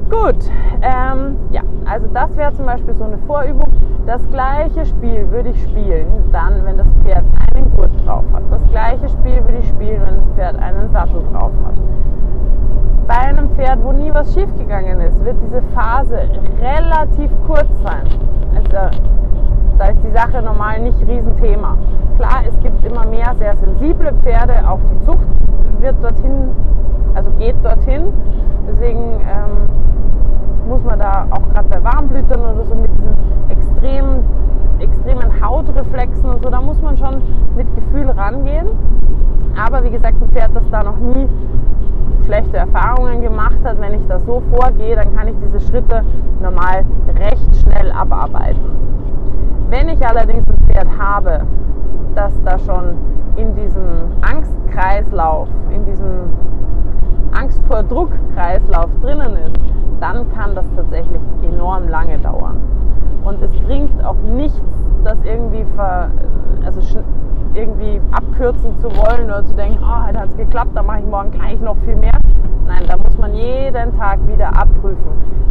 [0.09, 0.49] Gut,
[0.81, 3.67] ähm, ja, also das wäre zum Beispiel so eine Vorübung.
[4.05, 8.43] Das gleiche Spiel würde ich spielen, dann, wenn das Pferd einen Gurt drauf hat.
[8.49, 11.75] Das gleiche Spiel würde ich spielen, wenn das Pferd einen Sattel drauf hat
[13.07, 16.29] bei einem Pferd, wo nie was schiefgegangen ist, wird diese Phase
[16.61, 18.03] relativ kurz sein.
[18.53, 18.97] Also
[19.77, 21.77] da ist die Sache normal nicht Riesenthema.
[22.17, 25.25] Klar, es gibt immer mehr sehr sensible Pferde, auch die Zucht
[25.79, 26.49] wird dorthin,
[27.13, 28.11] also geht dorthin.
[28.67, 33.15] Deswegen ähm, muss man da auch gerade bei Warmblütern oder so mit diesen
[33.49, 34.23] extremen,
[34.79, 37.21] extremen Hautreflexen und so, da muss man schon
[37.55, 38.67] mit Gefühl rangehen.
[39.57, 41.29] Aber wie gesagt, ein Pferd, das da noch nie
[42.25, 46.03] schlechte Erfahrungen gemacht hat, wenn ich da so vorgehe, dann kann ich diese Schritte
[46.41, 46.85] normal
[47.19, 48.61] recht schnell abarbeiten.
[49.69, 51.41] Wenn ich allerdings ein Pferd habe,
[52.15, 52.95] das da schon
[53.35, 53.85] in diesem
[54.21, 56.29] Angstkreislauf, in diesem
[57.31, 59.55] Angst vor Druckkreislauf drinnen ist,
[59.99, 62.57] dann kann das tatsächlich enorm lange dauern.
[63.23, 64.61] Und es bringt auch nichts,
[65.03, 66.09] das irgendwie, ver,
[66.65, 66.81] also
[67.57, 71.05] irgendwie abkürzen zu wollen oder zu denken, oh, heute hat es geklappt, dann mache ich
[71.05, 72.19] morgen gleich noch viel mehr.
[72.67, 74.97] Nein, da muss man jeden Tag wieder abprüfen.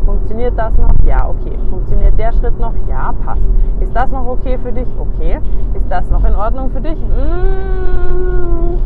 [0.04, 0.94] Funktioniert das noch?
[1.04, 1.58] Ja, okay.
[1.68, 2.74] Funktioniert der Schritt noch?
[2.88, 3.48] Ja, passt.
[3.80, 4.86] Ist das noch okay für dich?
[4.98, 5.40] Okay.
[5.74, 6.96] Ist das noch in Ordnung für dich?
[6.96, 8.78] Mmh.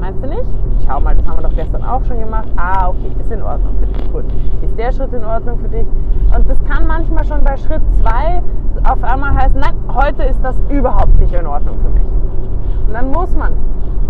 [0.00, 0.44] Meinst du nicht?
[0.86, 2.48] Schau mal, das haben wir doch gestern auch schon gemacht.
[2.56, 4.12] Ah, okay, ist in Ordnung für dich.
[4.12, 4.24] Gut.
[4.62, 5.86] Ist der Schritt in Ordnung für dich?
[6.34, 8.42] Und das kann manchmal schon bei Schritt 2
[8.84, 12.02] auf einmal heißen, nein, heute ist das überhaupt nicht in Ordnung für mich.
[12.86, 13.52] Und dann muss man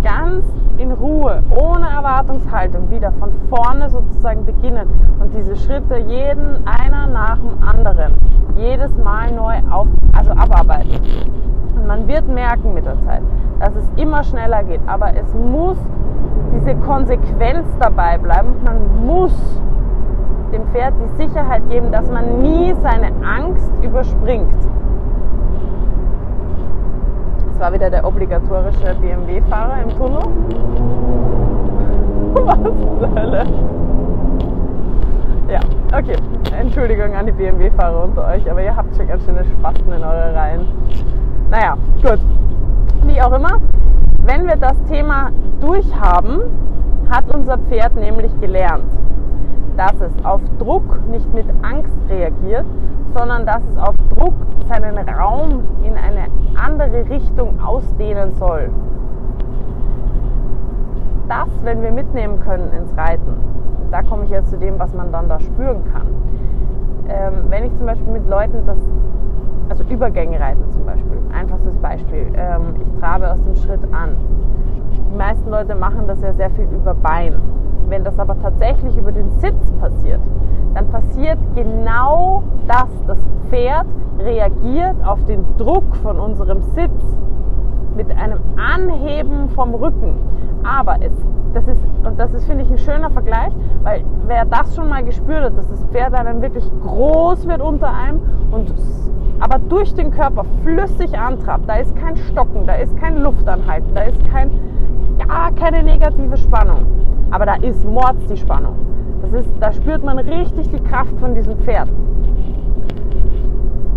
[0.03, 0.45] ganz
[0.79, 4.89] in Ruhe, ohne Erwartungshaltung wieder von vorne sozusagen beginnen
[5.21, 8.15] und diese Schritte jeden einer nach dem anderen
[8.57, 11.01] jedes Mal neu auf, also abarbeiten.
[11.75, 13.23] Und man wird merken mit der Zeit,
[13.61, 15.77] dass es immer schneller geht, aber es muss
[16.55, 18.55] diese Konsequenz dabei bleiben.
[18.65, 19.33] Man muss
[20.53, 24.55] dem Pferd die Sicherheit geben, dass man nie seine Angst überspringt.
[27.49, 30.23] Das war wieder der obligatorische BMW-Fahrer im Tunnel.
[32.35, 32.59] Was
[32.99, 33.45] zur Hölle?
[35.49, 35.61] Ja,
[35.97, 36.17] okay.
[36.59, 40.35] Entschuldigung an die BMW-Fahrer unter euch, aber ihr habt schon ganz schöne Spasten in eure
[40.35, 40.67] Reihen.
[41.55, 42.19] Naja, gut.
[43.07, 43.61] Wie auch immer,
[44.25, 46.41] wenn wir das Thema durchhaben,
[47.09, 48.91] hat unser Pferd nämlich gelernt,
[49.77, 52.65] dass es auf Druck nicht mit Angst reagiert,
[53.17, 54.35] sondern dass es auf Druck
[54.69, 58.71] seinen Raum in eine andere Richtung ausdehnen soll.
[61.29, 63.37] Das, wenn wir mitnehmen können ins Reiten,
[63.93, 66.09] da komme ich jetzt zu dem, was man dann da spüren kann.
[67.09, 68.79] Ähm, wenn ich zum Beispiel mit Leuten das,
[69.69, 71.04] also Übergänge reiten zum Beispiel,
[71.35, 74.17] einfachstes Beispiel, ähm, ich trabe aus dem Schritt an.
[75.13, 77.35] Die meisten Leute machen das ja sehr viel über Bein.
[77.89, 80.21] Wenn das aber tatsächlich über den Sitz passiert,
[80.75, 82.89] dann passiert genau das.
[83.07, 83.19] Das
[83.49, 83.87] Pferd
[84.19, 87.19] reagiert auf den Druck von unserem Sitz
[87.97, 90.17] mit einem Anheben vom Rücken.
[90.65, 91.13] Aber es,
[91.53, 95.05] das ist, und das ist, finde ich, ein schöner Vergleich, weil wer das schon mal
[95.05, 98.21] gespürt hat, dass das Pferd dann wirklich groß wird unter einem
[98.51, 98.73] und
[99.41, 104.03] aber durch den Körper flüssig antrabt, da ist kein Stocken, da ist kein Luftanhalten, da
[104.03, 104.51] ist kein,
[105.27, 106.87] gar keine negative Spannung.
[107.31, 108.77] Aber da ist Mords die Spannung.
[109.23, 111.89] Das ist, da spürt man richtig die Kraft von diesem Pferd.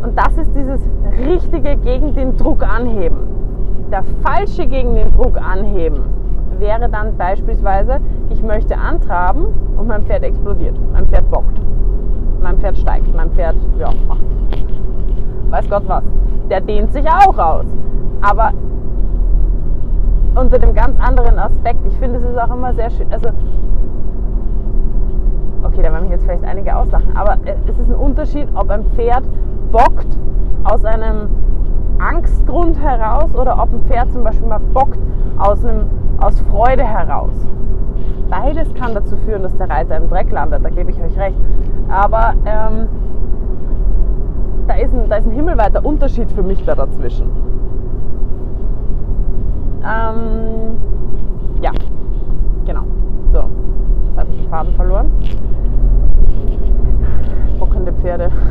[0.01, 0.79] Und das ist dieses
[1.27, 3.17] richtige gegen den Druck anheben.
[3.91, 6.01] Der falsche gegen den Druck anheben
[6.59, 9.47] wäre dann beispielsweise, ich möchte antraben
[9.77, 10.75] und mein Pferd explodiert.
[10.91, 11.59] Mein Pferd bockt.
[12.41, 13.15] Mein Pferd steigt.
[13.15, 14.21] Mein Pferd, ja, macht.
[15.49, 16.03] Weiß Gott was.
[16.49, 17.65] Der dehnt sich auch aus.
[18.21, 18.51] Aber
[20.37, 21.79] unter dem ganz anderen Aspekt.
[21.87, 23.07] Ich finde, es ist auch immer sehr schön.
[23.11, 23.29] Also,
[25.63, 28.83] okay, da werden mich jetzt vielleicht einige auslachen, aber es ist ein Unterschied, ob ein
[28.95, 29.23] Pferd
[29.71, 30.07] bockt
[30.63, 31.29] aus einem
[31.99, 34.99] Angstgrund heraus oder ob ein Pferd zum Beispiel mal bockt
[35.39, 35.85] aus, einem,
[36.19, 37.33] aus Freude heraus.
[38.29, 41.37] Beides kann dazu führen, dass der Reiter im Dreck landet, da gebe ich euch recht.
[41.89, 42.87] Aber ähm,
[44.67, 47.29] da, ist ein, da ist ein himmelweiter Unterschied für mich da dazwischen.
[49.83, 50.77] Ähm,
[51.61, 51.71] ja,
[52.65, 52.83] genau.
[53.31, 53.43] So,
[54.07, 55.11] jetzt habe ich den Faden verloren.
[57.59, 58.29] Bockende Pferde.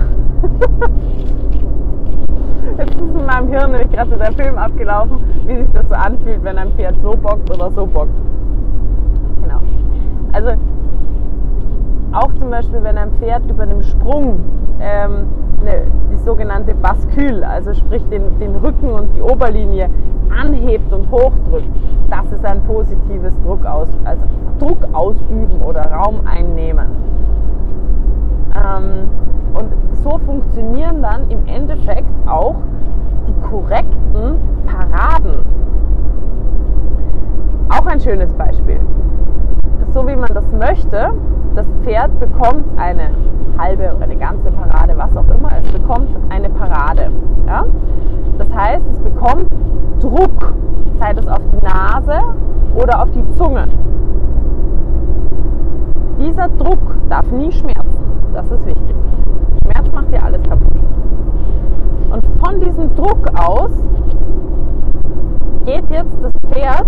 [2.79, 6.45] Jetzt ist in meinem Hirn nämlich gerade der Film abgelaufen, wie sich das so anfühlt,
[6.45, 8.13] wenn ein Pferd so bockt oder so bockt.
[9.43, 9.61] Genau.
[10.33, 10.51] Also
[12.13, 14.41] auch zum Beispiel, wenn ein Pferd über einem Sprung
[14.81, 15.27] ähm,
[15.61, 19.91] eine, die sogenannte Baskül, also sprich den, den Rücken und die Oberlinie
[20.31, 21.69] anhebt und hochdrückt,
[22.11, 24.23] das ist ein positives Druck aus, also
[24.59, 26.87] Druck ausüben oder Raum einnehmen.
[28.55, 29.09] Ähm,
[29.55, 32.57] und so funktionieren dann im Endeffekt auch
[33.27, 35.37] die korrekten Paraden.
[37.69, 38.81] Auch ein schönes Beispiel.
[39.93, 41.13] So wie man das möchte,
[41.55, 43.11] das Pferd bekommt eine
[43.59, 47.11] halbe oder eine ganze Parade, was auch immer, es bekommt eine Parade.
[47.47, 47.65] Ja?
[48.39, 49.47] Das heißt, es bekommt
[50.01, 50.53] Druck,
[50.99, 52.21] sei das auf die Nase
[52.75, 53.67] oder auf die Zunge.
[56.19, 58.97] Dieser Druck darf nie schmerzen, das ist wichtig.
[59.65, 60.73] Schmerz macht dir alles kaputt.
[62.11, 63.71] Und von diesem Druck aus
[65.65, 66.87] geht jetzt das Pferd,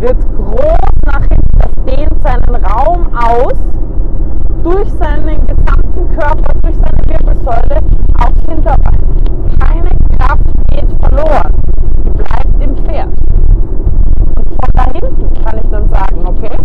[0.00, 3.58] wird groß nach hinten, das dehnt seinen Raum aus,
[4.62, 7.78] durch seinen gesamten Körper, durch seine Wirbelsäule
[8.18, 8.98] aufs Hinterbein.
[9.58, 11.54] Keine Kraft geht verloren,
[12.04, 13.08] die bleibt im Pferd.
[14.36, 16.56] Und von da hinten kann ich dann sagen, okay,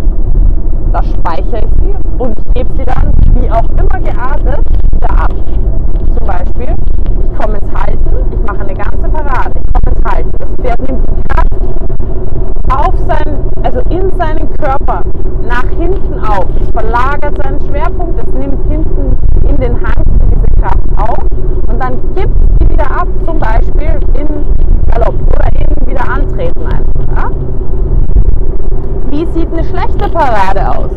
[0.92, 5.32] da speichere ich sie und ich gebe sie dann, wie auch immer geartet, wieder ab.
[6.16, 6.74] Zum Beispiel,
[7.22, 10.30] ich komme ins Halten, ich mache eine ganze Parade, ich komme ins Halten.
[10.38, 11.48] Das Pferd nimmt die Kraft
[12.70, 15.02] auf sein, also also in seinen Körper
[15.46, 16.46] nach hinten auf.
[16.60, 21.22] Es verlagert seinen Schwerpunkt, es nimmt hinten in den Hang diese Kraft auf
[21.66, 24.26] und dann gibt sie wieder ab, zum Beispiel in
[24.90, 27.16] Galopp oder in wieder antreten einfach.
[27.16, 27.30] Ja?
[29.10, 30.90] Wie sieht eine schlechte Parade aus?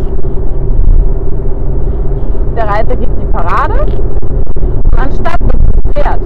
[2.56, 3.86] Der Reiter gibt die Parade
[4.56, 6.22] und anstatt dass das Pferd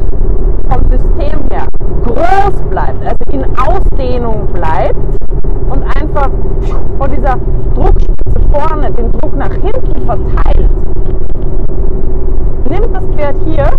[0.69, 1.67] vom System her
[2.03, 4.95] groß bleibt, also in Ausdehnung bleibt
[5.69, 6.29] und einfach
[7.05, 7.37] von dieser
[7.75, 10.71] Druckspitze vorne den Druck nach hinten verteilt,
[12.67, 13.69] nimmt das Pferd hier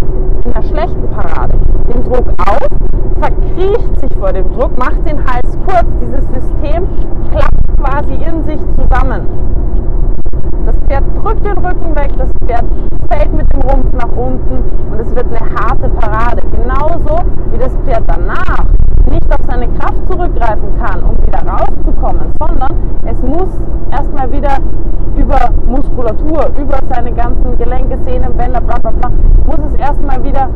[0.45, 1.55] in der schlechten Parade
[1.93, 2.69] den Druck auf,
[3.19, 6.87] verkriecht sich vor dem Druck, macht den Hals kurz, dieses System
[7.33, 9.23] klappt quasi in sich zusammen.
[10.65, 12.65] Das Pferd drückt den Rücken weg, das Pferd
[13.09, 16.43] fällt mit dem Rumpf nach unten und es wird eine harte Parade.
[16.53, 17.21] Genauso
[17.53, 18.65] wie das Pferd danach
[19.11, 23.49] nicht auf seine Kraft zurückgreifen kann, um wieder rauszukommen, sondern es muss
[23.91, 24.59] erstmal wieder
[25.17, 29.11] über Muskulatur, über seine ganzen Gelenke, Sehnen, Bänder, bla bla bla,
[29.47, 30.51] muss es erstmal wieder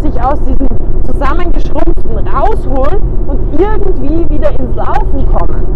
[0.00, 0.66] sich aus diesem
[1.04, 5.66] zusammengeschrumpften rausholen und irgendwie wieder ins Laufen kommen.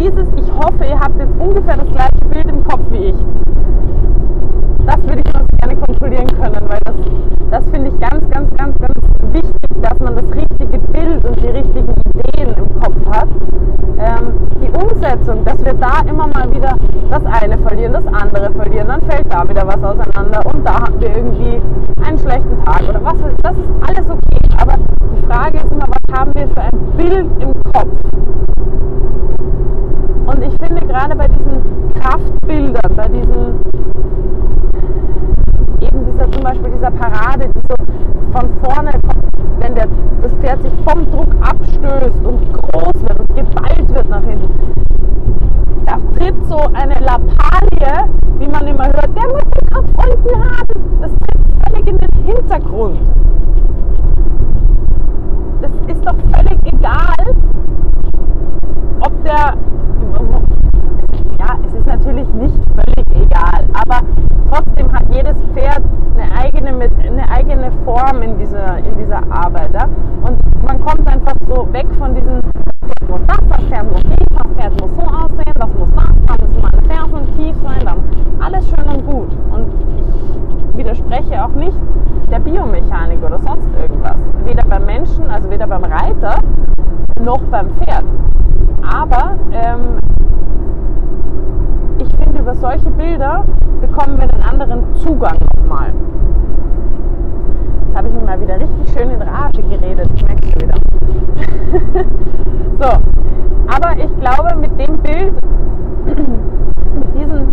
[0.00, 3.16] Dieses, ich hoffe, ihr habt jetzt ungefähr das gleiche Bild im Kopf wie ich.
[4.86, 6.94] Das würde ich noch gerne kontrollieren können, weil das,
[7.50, 11.48] das finde ich ganz, ganz, ganz, ganz wichtig, dass man das richtige Bild und die
[11.48, 13.28] richtigen Ideen im Kopf hat.
[13.98, 16.74] Ähm, die Umsetzung, dass wir da immer mal wieder
[17.10, 20.98] das eine verlieren, das andere verlieren, dann fällt da wieder was auseinander und da haben
[20.98, 21.60] wir irgendwie
[22.06, 23.18] einen schlechten Tag oder was.
[23.42, 24.40] Das ist alles okay.
[24.56, 24.76] Aber
[25.14, 28.00] die Frage ist immer, was haben wir für ein Bild im Kopf?
[30.30, 33.60] Und ich finde gerade bei diesen Kraftbildern, bei diesen
[35.80, 37.74] eben dieser zum Beispiel dieser Parade, die so
[38.32, 39.24] von vorne kommt,
[39.58, 39.88] wenn der,
[40.22, 44.72] das Pferd sich vom Druck abstößt und groß wird und geballt wird nach hinten.
[45.86, 51.00] Da tritt so eine Lappalie, wie man immer hört, der muss den Kopf unten haben.
[51.00, 53.00] Das tritt völlig in den Hintergrund.
[55.60, 57.34] Das ist doch völlig egal,
[59.00, 59.54] ob der
[61.40, 64.06] ja, es ist natürlich nicht völlig egal, aber
[64.50, 65.80] trotzdem hat jedes Pferd
[66.14, 69.72] eine eigene, eine eigene Form in dieser, in dieser Arbeit.
[69.72, 69.88] Ja?
[70.22, 74.02] Und man kommt einfach so weg von diesem, das Pferd muss das, das Pferd muss
[74.02, 77.80] dies, das Pferd muss so aussehen, das muss das, da müssen meine Fersen tief sein,
[77.86, 79.30] dann alles schön und gut.
[79.50, 79.66] Und
[80.72, 81.78] ich widerspreche auch nicht
[82.30, 84.16] der Biomechanik oder sonst irgendwas.
[84.44, 86.34] Weder beim Menschen, also weder beim Reiter,
[87.24, 88.04] noch beim Pferd.
[88.82, 89.98] Aber ähm,
[92.40, 93.44] über solche Bilder
[93.82, 95.92] bekommen wir einen anderen Zugang nochmal.
[97.86, 100.74] Jetzt habe ich mir mal wieder richtig schön in Rage geredet, ich merke es wieder.
[102.80, 102.88] so,
[103.68, 105.34] aber ich glaube, mit dem Bild,
[106.06, 107.46] mit diesen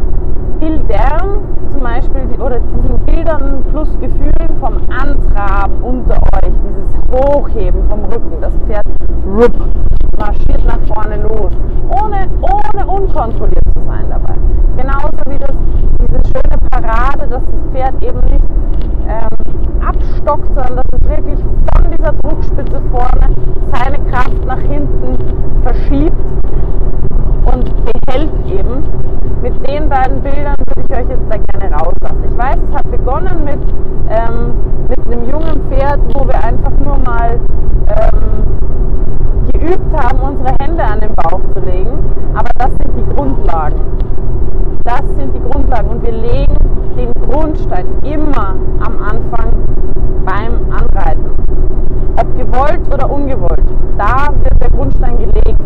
[0.60, 8.04] Bildern zum Beispiel, oder diesen Bildern plus Gefühlen vom Antraben unter euch, dieses Hochheben vom
[8.06, 8.88] Rücken, das Pferd
[9.28, 9.54] rup,
[10.18, 11.52] marschiert nach vorne los,
[12.02, 14.34] ohne, ohne unkontrolliert zu sein dabei.
[14.76, 15.56] Genauso wie das,
[16.02, 18.46] diese schöne Parade, dass das Pferd eben nicht
[19.08, 21.40] ähm, abstockt, sondern dass es wirklich
[21.76, 23.36] von dieser Druckspitze vorne
[23.72, 25.18] seine Kraft nach hinten
[25.64, 26.18] verschiebt
[27.46, 28.84] und behält eben.
[29.42, 32.24] Mit den beiden Bildern würde ich euch jetzt da gerne rauslassen.
[32.30, 33.60] Ich weiß, es hat begonnen mit,
[34.10, 34.54] ähm,
[34.90, 37.40] mit einem jungen Pferd, wo wir einfach nur mal
[37.88, 38.48] ähm,
[39.52, 41.92] geübt haben, unsere Hände an den Bauch zu legen.
[42.34, 43.80] Aber das sind die Grundlagen.
[44.84, 46.56] Das sind die Grundlagen und wir legen
[46.96, 49.52] den Grundstein immer am Anfang
[50.26, 51.32] beim Anreiten.
[52.16, 53.64] Ob gewollt oder ungewollt,
[53.98, 55.62] da wird der Grundstein gelegt.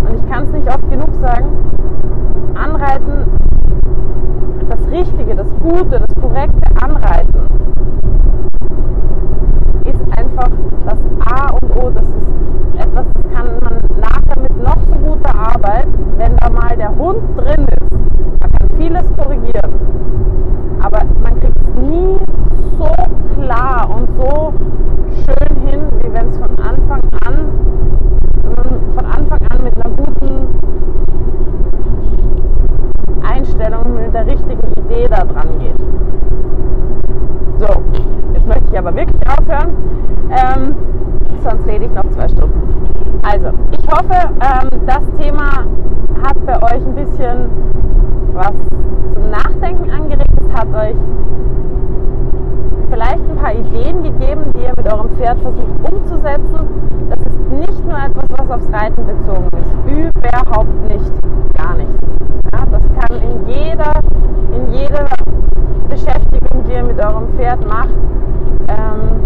[0.00, 1.46] Und ich kann es nicht oft genug sagen,
[2.54, 3.24] Anreiten,
[4.68, 7.34] das Richtige, das Gute, das korrekte Anreiten
[9.84, 10.48] ist einfach
[10.86, 11.90] das A und O.
[11.90, 16.76] Das ist etwas, das kann man nachher mit noch so guter Arbeit, wenn da mal
[16.76, 17.90] der Hund drin ist,
[18.40, 19.74] man kann vieles korrigieren,
[20.80, 22.16] aber man kriegt es nie
[22.78, 22.88] so
[23.34, 24.54] klar und so
[25.10, 27.50] schön hin, wie wenn es von Anfang an,
[28.94, 30.46] von Anfang an mit einer guten
[33.26, 35.78] Einstellung, mit der richtigen Idee da dran geht.
[37.58, 37.82] So,
[38.34, 39.74] jetzt möchte ich aber wirklich aufhören,
[40.30, 40.74] ähm,
[41.42, 42.88] sonst rede ich noch zwei Stunden.
[43.22, 45.66] Also, ich hoffe, ähm, das Thema
[46.22, 47.50] hat bei euch ein bisschen
[48.32, 48.52] was
[49.14, 50.28] zum Nachdenken angeregt.
[50.40, 50.96] Es hat euch
[52.90, 56.68] vielleicht ein paar Ideen gegeben, die ihr mit eurem Pferd versucht umzusetzen.
[57.10, 60.10] Das ist nicht nur etwas, was aufs Reiten bezogen ist.
[60.10, 61.12] Überhaupt nicht.
[61.54, 61.90] Gar nicht.
[62.52, 63.92] Ja, das kann in jeder,
[64.52, 65.06] in jeder
[65.88, 67.94] Beschäftigung, die ihr mit eurem Pferd macht,
[68.68, 69.20] ähm,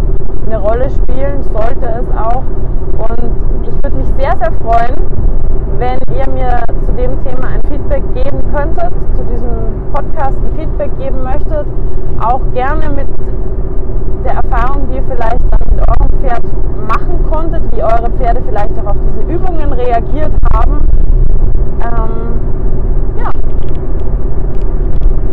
[0.47, 2.43] eine Rolle spielen, sollte es auch.
[2.99, 4.97] Und ich würde mich sehr, sehr freuen,
[5.79, 10.91] wenn ihr mir zu dem Thema ein Feedback geben könntet, zu diesem Podcast ein Feedback
[10.99, 11.67] geben möchtet,
[12.21, 13.07] auch gerne mit
[14.25, 16.43] der Erfahrung, die ihr vielleicht mit eurem Pferd
[16.89, 20.81] machen konntet, wie eure Pferde vielleicht auch auf diese Übungen reagiert haben.
[21.81, 22.41] Ähm,
[23.17, 23.31] ja.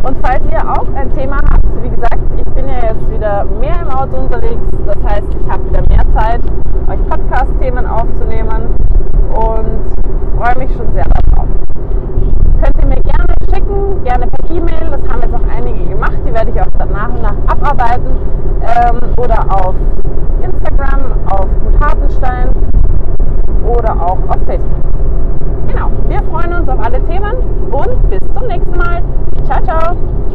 [0.07, 3.80] Und falls ihr auch ein Thema habt, wie gesagt, ich bin ja jetzt wieder mehr
[3.82, 6.42] im Auto unterwegs, das heißt, ich habe wieder mehr Zeit,
[6.88, 8.74] euch Podcast-Themen aufzunehmen
[9.30, 9.86] und
[10.36, 11.48] freue mich schon sehr darauf.
[12.64, 16.34] Könnt ihr mir gerne schicken, gerne per E-Mail, das haben jetzt auch einige gemacht, die
[16.34, 18.18] werde ich auch dann nach und nach abarbeiten
[18.62, 19.76] ähm, oder auf
[20.42, 22.50] Instagram, auf Gut Hartenstein
[23.68, 24.82] oder auch auf Facebook.
[25.68, 27.36] Genau, wir freuen uns auf alle Themen
[27.70, 29.04] und bis zum nächsten Mal.
[29.46, 30.26] Ciao, ciao!